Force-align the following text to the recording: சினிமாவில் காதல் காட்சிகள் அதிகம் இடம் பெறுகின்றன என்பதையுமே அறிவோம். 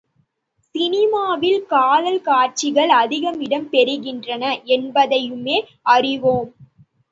சினிமாவில் 0.75 1.65
காதல் 1.65 2.21
காட்சிகள் 2.21 2.89
அதிகம் 2.95 3.39
இடம் 3.41 3.69
பெறுகின்றன 3.71 4.43
என்பதையுமே 4.75 5.57
அறிவோம். 5.91 6.51